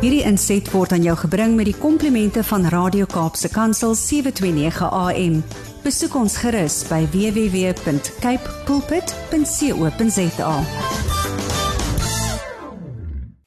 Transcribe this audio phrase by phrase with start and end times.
[0.00, 5.34] Hierdie inset word aan jou gebring met die komplimente van Radio Kaapse Kansel 729 AM.
[5.84, 10.54] Besoek ons gerus by www.cape pulpit.co.za.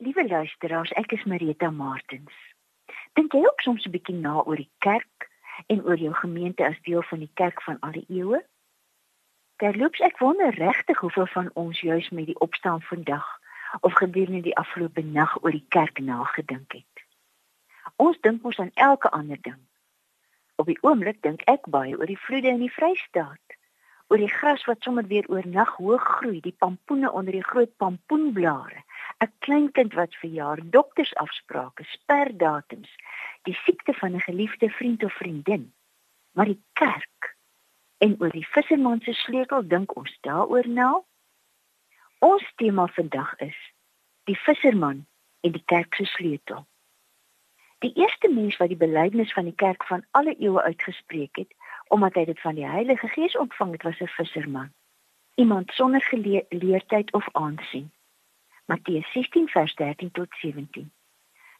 [0.05, 2.38] Liewe luisteraars, ek is Marita Martins.
[3.17, 5.29] Dink jy ook soms 'n bietjie na oor die kerk
[5.73, 8.45] en oor jou gemeente as deel van die kerk van al die eeue?
[9.57, 13.25] Terloops, ek wonder regtig hoeveel van ons juis met die opstaan vandag
[13.81, 17.04] of gedurende die afgelope nag oor die kerk nagedink het.
[17.95, 19.59] Ons dink mos aan elke ander ding.
[20.55, 23.57] Op die oomblik dink ek baie oor die vloede in die Vrystaat,
[24.07, 28.83] oor die gras wat sommer weer oornag hoog groei, die pampoene onder die groot pampoenblare,
[29.23, 32.92] 'n klein kind wat verjaar, doktersafsprake, sperdatums,
[33.44, 35.73] die siekte van 'n geliefde vriend of vriendin.
[36.33, 37.14] Maar die kerk
[38.03, 40.89] En oor die visserman se sleutel dink ons daaroor na.
[42.23, 43.55] Ons tema vandag is
[44.30, 45.02] die visserman
[45.44, 46.61] en die kerk se sleutel.
[47.84, 51.52] Die eerste mens wat die belydenis van die kerk van alle eeue uitgespreek het,
[51.92, 54.72] omdat hy dit van die Heilige Gees ontvang het, was 'n visserman.
[55.36, 57.92] Iemand sonder geleerdheid of aansien.
[58.66, 60.92] Matteus 16 vers 13 tot 17.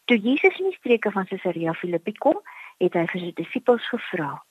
[0.06, 2.40] Toe Jesus in die streke van Caesarea Philippi kom,
[2.78, 4.46] het hy vir sy disippels gevra: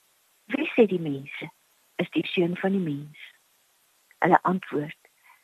[0.45, 1.49] "Wie sê die mense
[1.95, 3.17] is die seun van die mens.
[4.19, 5.02] Hulle antwoord: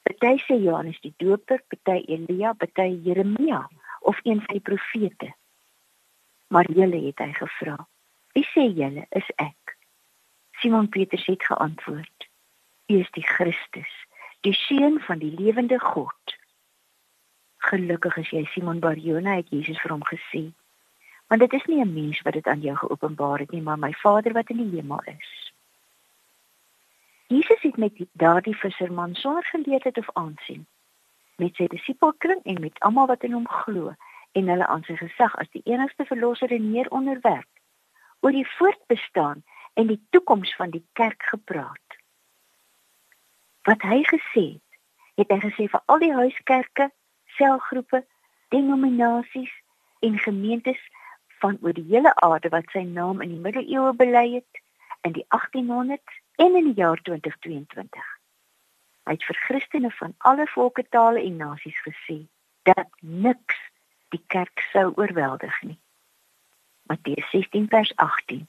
[0.09, 3.69] Party sê Johannes die Doper, party Elia, party Jeremia
[4.01, 5.33] of een van die profete.
[6.47, 7.75] Maar julle het hy gevra:
[8.33, 9.75] Wie sê julle is ek?
[10.57, 12.25] Simon Petrus het geantwoord:
[12.89, 13.91] U is die Christus,
[14.41, 16.35] die seun van die lewende God.
[17.69, 20.47] Gelukkig is jy Simon Barjona, het Jesus vir hom gesê.
[21.29, 23.93] Want dit is nie 'n mens wat dit aan jou geopenbaar het nie, maar my
[23.93, 25.48] Vader wat in die hemel is.
[27.79, 30.67] Het met daardie visserman sonder geleerdheid of aansien
[31.35, 33.93] met sy disipelkring en met almal wat in hom glo
[34.31, 37.47] en hulle aan sy gesag as die enigste verlosser en heer onderwerp
[38.19, 39.43] oor die voortbestaan
[39.79, 41.97] en die toekoms van die kerk gepraat.
[43.63, 44.79] Wat hy gesê het,
[45.23, 46.91] het hy gesê vir al die huiskerke,
[47.39, 48.03] selgroepe,
[48.51, 49.55] denominasies
[50.03, 50.83] en gemeentes
[51.39, 54.65] van oor die hele aarde wat sy naam in die middeleeue bely het
[55.07, 58.05] in die 1800s en in die jaar 2022.
[59.03, 62.21] Hy het vir Christene van alle volke, tale en nasies gesê
[62.69, 63.57] dat niks
[64.15, 65.79] die kerk sou oorweldig nie.
[66.87, 68.45] Matteus 16 vers 18.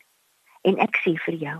[0.62, 1.56] En ek sê vir jou,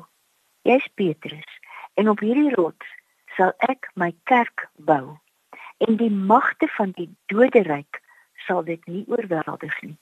[0.68, 1.56] jy's Petrus
[1.98, 2.94] en op hierdie rots
[3.36, 5.16] sal ek my kerk bou
[5.82, 7.98] en die magte van die doderyk
[8.46, 9.96] sal dit nie oorweldig nie.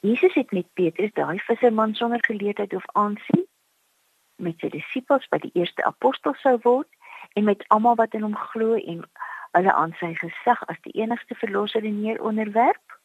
[0.00, 3.39] Jesus het met Petrus, daai visserman sonder geleerdheid of aansien,
[4.40, 6.88] met sy disippels wat die eerste apostel sou word
[7.38, 9.04] en met almal wat in hom glo en
[9.56, 12.98] hulle aan sy gesag as die enigste verlosser en heer onderwerp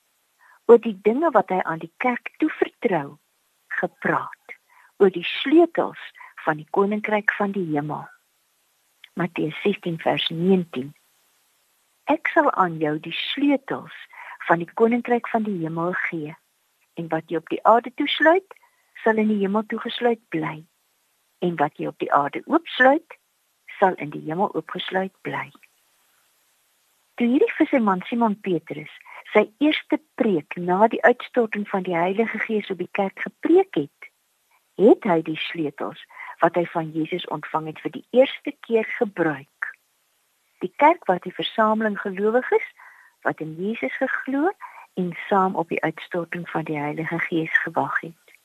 [0.66, 3.18] oor die dinge wat hy aan die kerk toevertrou
[3.82, 4.58] gepraat
[4.98, 6.02] oor die sleutels
[6.46, 8.06] van die koninkryk van die hemel.
[9.14, 10.94] Matteus 16 vers 19
[12.12, 13.96] Ek sal aan jou die sleutels
[14.48, 16.36] van die koninkryk van die hemel gee
[17.02, 18.58] en wat jy op die aarde toesluit
[19.04, 20.60] sal in die hemel toegesluit bly
[21.46, 23.18] en wat jy op die aarde oopsluit,
[23.80, 25.48] sal in die hemel oopgesluit bly.
[27.16, 28.92] Toe hierdie visserman Simon Petrus
[29.34, 34.10] sy eerste preek na die uitstorting van die Heilige Gees op die kerk gepreek het,
[34.80, 36.02] het hy die sleutels
[36.44, 39.72] wat hy van Jesus ontvang het vir die eerste keer gebruik.
[40.64, 42.68] Die kerk wat die versameling gelowiges
[43.28, 44.52] wat in Jesus geglo
[45.00, 48.36] en saam op die uitstorting van die Heilige Gees gewag het.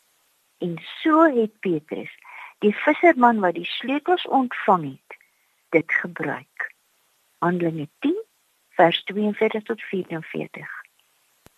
[0.59, 2.11] En so het Petrus
[2.61, 5.19] die visserman wat die sleutels ontvang het,
[5.77, 6.67] dit gebruik.
[7.39, 8.19] Handelinge 10
[8.77, 10.69] vers 42 tot 44.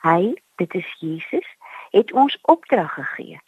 [0.02, 1.48] Hy, dit is Jesus,
[1.90, 3.40] het ons opdrag gegee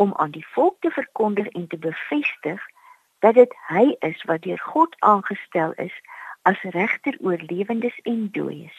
[0.00, 2.62] om aan die volk te verkondig en te bevestig
[3.20, 5.92] dat dit hy is wat deur God aangestel is
[6.48, 8.78] as regter oor lewendes en dooies.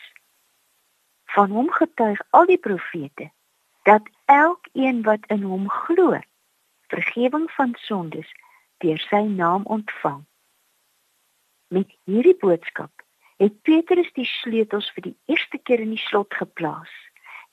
[1.26, 3.30] Van hom getuig al die profete
[3.86, 6.18] dat elkeen wat in hom glo
[6.92, 8.32] vergifnis van sondes
[8.84, 10.24] deur sy naam ontvang.
[11.68, 12.92] Met hierdie boodskap
[13.42, 16.92] het Petrus die sleutels vir die eerste keer in die slot geplaas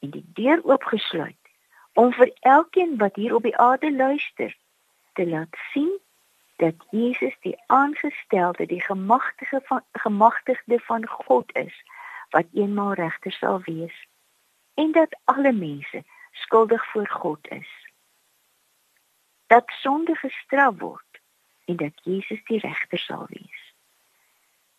[0.04, 1.52] en die deur oopgesluit
[1.98, 4.52] om vir elkeen wat hier op die aarde luister
[5.18, 5.94] te laat sien
[6.58, 11.82] dat Jesus die aangestelde, die gemagtige van gemagtigde van God is
[12.34, 14.06] wat eenmaal regter sal wees
[14.74, 16.02] en dat alle mense
[16.32, 17.70] skuldig voor God is
[19.48, 21.22] dat sonde gestraf word
[21.64, 23.68] en dat Jesus die regter sal wees.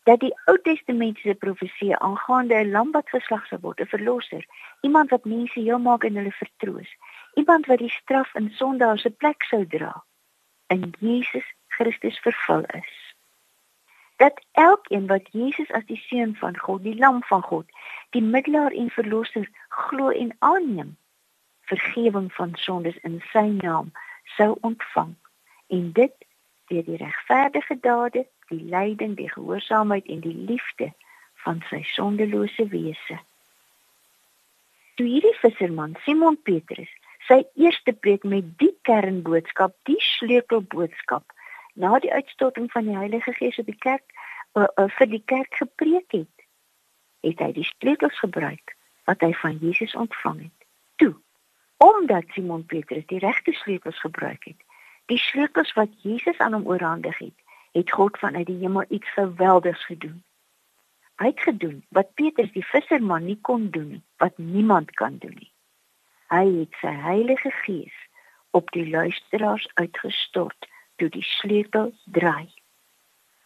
[0.10, 4.46] dat die Ou Testamentiese profesie aangaande 'n lam wat geslag sou word, 'n verlosser,
[4.82, 6.92] iemand wat mense heel maak en hulle vertroos,
[7.34, 10.04] iemand wat die straf in sondaar se plek sou dra,
[10.68, 12.94] in Jesus Christus vervul is.
[14.16, 17.68] Dat elkeen wat Jesus as die seun van God, die lam van God,
[18.10, 20.98] die middelaar en verlosser glo en aanneem,
[21.62, 23.92] vergifnis van sondes in sy naam
[24.36, 25.16] sou ontvang
[25.68, 26.16] en dit
[26.70, 30.92] deur die regverdige dade, die lyding, die gehoorsaamheid en die liefde
[31.44, 33.20] van sy sondelose wese.
[35.00, 36.92] Toe hierdie visserman Simon Petrus
[37.28, 41.36] sy eerste preek met die kernboodskap, die sleutelboodskap
[41.80, 44.04] na die uitstorting van die Heilige Gees op die kerk
[44.58, 46.46] uh, uh, vir die kerk gepreek het,
[47.26, 48.76] het hy die sleutels gebruik
[49.10, 50.68] wat hy van Jesus ontvang het.
[51.02, 51.14] Toe,
[51.80, 54.60] omdat Simon Petrus die regte sleutels gebruik het,
[55.10, 57.38] Die sleutels wat Jesus aan hom oorhandig het,
[57.74, 60.20] het God vanuit die hemel iets geweldigs gedoen.
[61.18, 65.52] Hy het gedoen wat Petrus die visserman nie kon doen, wat niemand kan doen nie.
[66.30, 67.96] Hy het sy Heilige Gees
[68.54, 70.70] op die luisteraars uitgestort
[71.02, 72.54] toe die sleutel draai.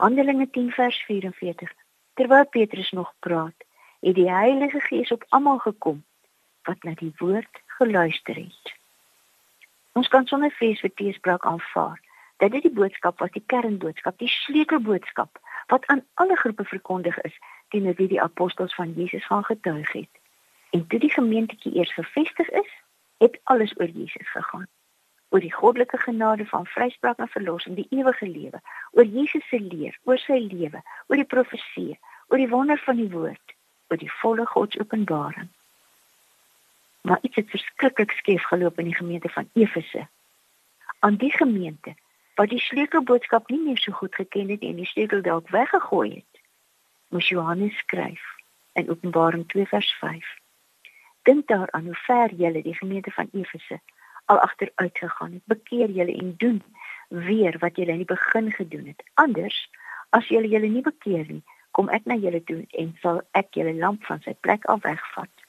[0.04, 1.72] Handelinge 10 vers 44.
[2.20, 3.56] Terwyl Petrus nog praat,
[4.04, 6.04] het die Heilige Gees op almal gekom
[6.68, 8.74] wat na die woord geluister het.
[9.94, 12.00] Ons kan sonder vrees vir teespraak aanvaar
[12.42, 15.40] dat dit die boodskap was, die kernboodskap, die sleutelboodskap
[15.72, 17.36] wat aan alle groepe verkondig is
[17.70, 20.22] teenoor wie die apostels van Jesus gaan getuig het.
[20.70, 22.72] En toe die gemeentetjie eers gevestig is,
[23.18, 24.68] het alles oor Jesus gegaan.
[25.30, 28.62] Oor die goddelike genade van vryspraak en verlossing, die ewige lewe,
[28.92, 33.10] oor Jesus se leer, oor sy lewe, oor die profesie, oor die wonder van die
[33.10, 33.58] woord,
[33.90, 35.50] oor die volle Godsopenbaring
[37.04, 40.08] maar iets het verskriklik skeef geloop in die gemeente van Efese.
[41.00, 41.96] Aan die gemeente
[42.36, 46.42] wat die sleutelboodskap nie meer so goed geken het en die sleutel dalk weggegooi het,
[47.10, 48.24] moes Johannes skryf
[48.74, 50.32] in Openbaring 2 vers 5.
[51.22, 53.80] Dink daaraan hoe ver julle die gemeente van Efese
[54.26, 55.42] al agteruit gegaan het.
[55.46, 56.64] Bekeer julle en doen
[57.08, 59.04] weer wat julle in die begin gedoen het.
[59.14, 59.70] Anders
[60.10, 63.74] as julle julle nie bekeer nie, kom ek na julle toe en sal ek julle
[63.74, 65.43] lamp van sy plek af wegvat.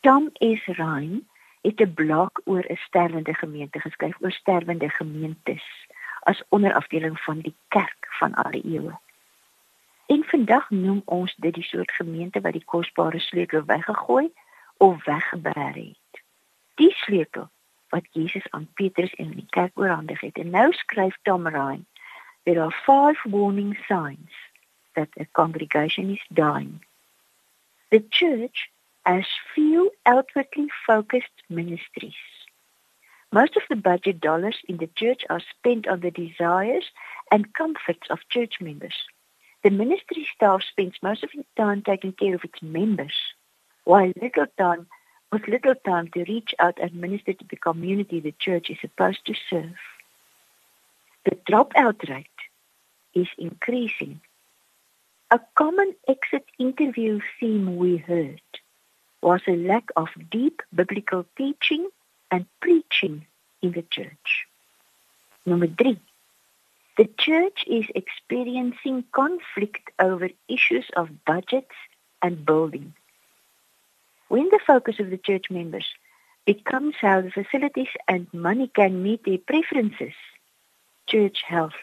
[0.00, 0.64] Tom S.
[0.66, 1.28] Ryan
[1.60, 5.86] het 'n blok oor 'n sterwende gemeente geskryf oor sterwende gemeentes
[6.20, 8.98] as onderafdeling van die kerk van alle eeue.
[10.06, 14.32] En vandag noem ons dit die soort gemeente wat die kosbare sleutel weggegooi
[14.76, 16.22] of weggeberg het.
[16.74, 17.48] Die sleutel
[17.88, 20.36] wat Jesus aan Petrus en die kerk oorhandig het.
[20.38, 21.86] En nou skryf Tom Ryan,
[22.42, 24.32] there are five warning signs
[24.92, 26.86] that a congregation is dying.
[27.88, 28.70] The church
[29.08, 29.24] as
[29.54, 32.12] few outwardly focused ministries.
[33.32, 36.84] Most of the budget dollars in the church are spent on the desires
[37.32, 38.94] and comforts of church members.
[39.64, 43.14] The ministry staff spends most of its time taking care of its members,
[43.84, 44.86] while little time
[45.32, 49.24] with little time to reach out and minister to the community the church is supposed
[49.24, 49.78] to serve.
[51.24, 52.40] The dropout rate
[53.14, 54.20] is increasing.
[55.30, 58.40] A common exit interview theme we heard
[59.22, 61.88] was a lack of deep biblical teaching
[62.30, 63.26] and preaching
[63.62, 64.46] in the church.
[65.44, 66.00] Number three,
[66.96, 71.74] the church is experiencing conflict over issues of budgets
[72.22, 72.94] and building.
[74.28, 75.86] When the focus of the church members
[76.44, 80.14] becomes how the facilities and money can meet their preferences,
[81.06, 81.78] church health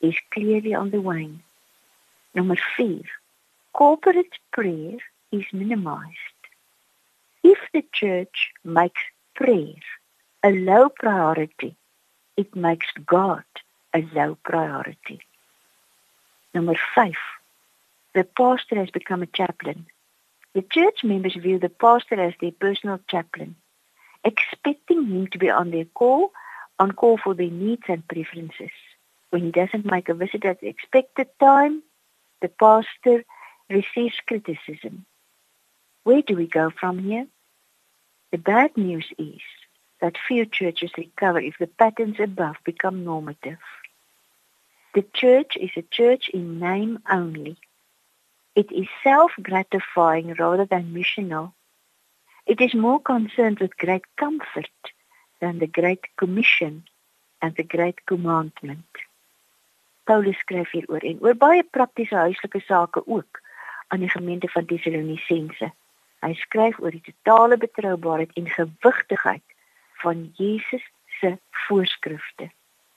[0.00, 1.42] is clearly on the wane.
[2.34, 3.00] Number four,
[3.72, 4.98] corporate prayer
[5.30, 6.33] is minimized.
[7.46, 9.02] If the church makes
[9.34, 9.74] prayer
[10.42, 11.76] a low priority,
[12.38, 13.44] it makes God
[13.94, 15.20] a low priority.
[16.54, 17.20] Number five,
[18.14, 19.84] the pastor has become a chaplain.
[20.54, 23.56] The church members view the pastor as their personal chaplain,
[24.24, 26.32] expecting him to be on their call,
[26.78, 28.72] on call for their needs and preferences.
[29.28, 31.82] When he doesn't make a visit at the expected time,
[32.40, 33.22] the pastor
[33.68, 35.04] receives criticism.
[36.04, 37.26] Where do we go from here?
[38.34, 39.42] The bad news is
[40.00, 43.62] that few churches recover if the patterns above become normative.
[44.92, 47.56] The church is a church in name only.
[48.56, 51.52] It is self-gratifying rather than missional.
[52.44, 54.80] It is more concerned with great comfort
[55.40, 56.82] than the great commission
[57.40, 58.90] and the great commandment.
[60.08, 63.40] Paulus skryf hieroor en oor baie praktiese huislike sake ook
[63.88, 65.72] aan die gemeente van Tessalonisense.
[66.24, 69.44] Hy skryf oor die totale betroubaarheid en gewigtigheid
[70.00, 70.84] van Jesus
[71.20, 71.34] se
[71.66, 72.48] voorskrifte.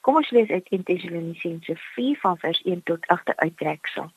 [0.01, 4.07] Kom ons lees uit 1 Tessalonisense 4 van vers 1 tot 8 uittreksel.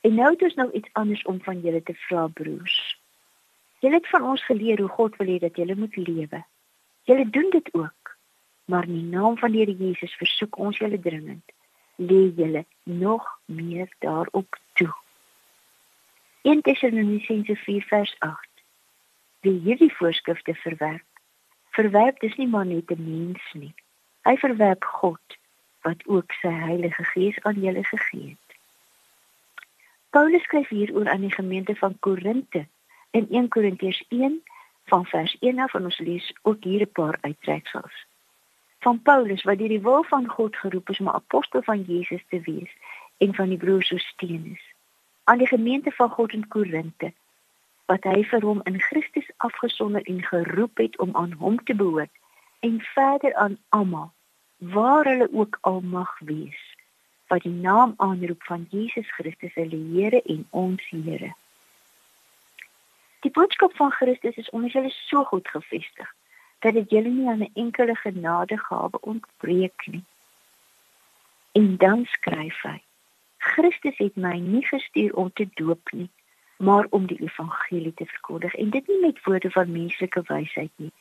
[0.00, 2.78] En nou het ons nou iets anders om van julle te vra broers.
[3.78, 6.42] Julle het van ons geleer hoe God wil hê dat julle moet lewe.
[7.08, 8.16] Julle doen dit ook.
[8.64, 11.54] Maar in die naam van die Here Jesus versoek ons julle dringend,
[11.96, 14.92] lê julle nog meer daarop toe.
[16.42, 18.48] 1 Tessalonisense 4 vers 8.
[19.40, 21.04] Wie hierdie voorskrifte verwerp,
[21.76, 23.74] verwerp dis nie maar net 'n mens nie.
[24.24, 25.36] Hy verwerp God
[25.82, 28.56] wat ook sy Heilige Gees aan julle gegee het.
[30.10, 32.66] Paulus skryf hieroor aan die gemeente van Korinte
[33.10, 34.42] in 1 Korintiërs 1
[34.84, 38.06] van vers 1 af en ons lees ook hier 'n paar uittreksels.
[38.78, 42.24] Van Paulus wat deur die wil van God geroep is om 'n apostel van Jesus
[42.28, 42.72] te wees
[43.18, 44.69] en van die broers Sostenus
[45.30, 47.12] aan die gemeente van God in Korinte
[47.86, 52.10] wat hy vir hom in Christus afgesonder en geroep het om aan hom te behoort
[52.66, 54.10] en verder aan almal
[54.74, 56.64] waar hulle ook al mag wees
[57.30, 61.30] wat die naam aanroep van Jesus Christus, hulle Here en ons Here.
[63.22, 66.10] Die boodskap van Christus is onder julle so goed gefestig
[66.58, 70.04] dat dit julle nie aan 'n enkele genadegawe ontbreek nie.
[71.52, 72.78] En dan skryf hy:
[73.50, 76.08] Christus het my nie gestuur om te doop nie,
[76.56, 80.92] maar om die evangelie te verkondig en dit nie met woorde van menslike wysheid nie,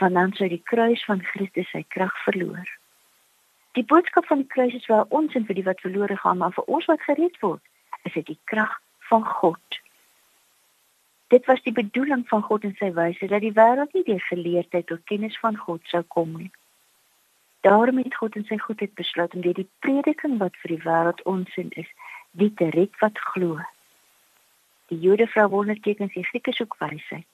[0.00, 2.68] want dan sou die kruis van Christus sy krag verloor.
[3.76, 6.54] Die boodskap van die kruis is wel ons en vir die wat verlore gaan, maar
[6.56, 7.62] vir ons wat gered word,
[8.08, 8.72] is dit die krag
[9.10, 9.80] van God.
[11.28, 14.86] Dit was die bedoeling van God en sy wyse dat die wêreld nie deur geleerdheid
[14.88, 16.50] tot kennis van God sou kom nie.
[17.60, 21.22] Daarom het God in sy goedheid besluit om deur die prediking wat vir die wêreld
[21.22, 21.90] onsin is,
[22.30, 23.58] die te red wat glo.
[24.88, 27.28] Die Jode vra wondertekens en Grieke soek wysheid,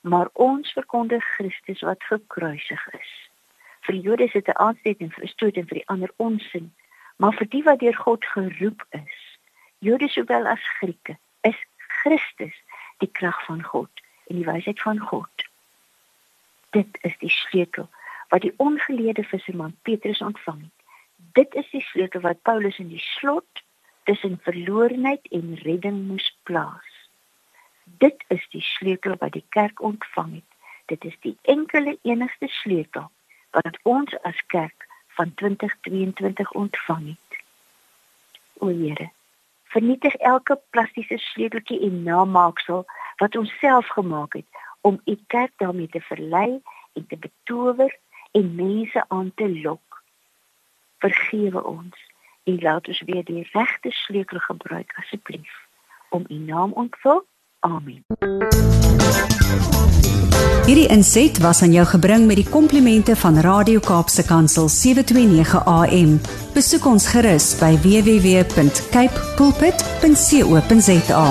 [0.00, 3.12] maar ons verkondig Christus wat gekruisig is
[3.86, 6.72] vir die Jode is dit 'n aansteek en verstoot en vir die ander onsin.
[7.16, 9.16] Maar vir die wat deur God geroep is,
[9.78, 11.58] Jode sowel as Grieke, is
[12.02, 12.54] Christus
[12.98, 13.90] die krag van God
[14.26, 15.46] en die wysheid van God.
[16.70, 17.88] Dit is die sleutel
[18.32, 20.76] wat die ongeleerde visserman Petrus ontvang het.
[21.36, 23.62] Dit is die sleutel wat Paulus in die slot
[24.08, 26.92] tussen verlorenheid en redding moes plaas.
[27.84, 30.48] Dit is die sleutel wat die kerk ontvang het.
[30.88, 33.10] Dit is die enkele enigste sleutel
[33.52, 34.86] wat ons as kerk
[35.18, 37.40] van 2022 ontvang het.
[38.64, 39.10] O Here,
[39.74, 42.86] vernietig elke plastiese sleuteltjie en namaaksel
[43.20, 46.62] wat ons self gemaak het om u kerk daarmee te verlei
[46.92, 47.92] en te betower
[48.32, 50.02] en mense aan te lok.
[50.98, 52.10] Vergewe ons
[52.44, 55.66] en laat ons weer die regte sleutel gebruik asseblief
[56.10, 57.22] om u naam ontvang.
[57.60, 58.04] Amen.
[60.62, 66.20] Hierdie inset was aan jou gebring met die komplimente van Radio Kaapse Kansel 729 AM.
[66.54, 71.26] Besoek ons gerus by www.cape pulpit.co.za.